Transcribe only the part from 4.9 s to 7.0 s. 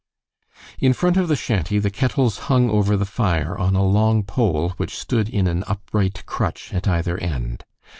stood in an upright crutch at